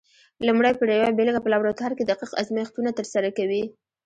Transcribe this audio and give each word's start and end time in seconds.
لومړی 0.47 0.73
پر 0.79 0.87
یوه 0.97 1.15
بېلګه 1.17 1.41
په 1.43 1.49
لابراتوار 1.53 1.91
کې 1.95 2.03
دقیق 2.05 2.31
ازمېښتونه 2.41 2.89
ترسره 2.99 3.29
کوي؟ 3.37 3.63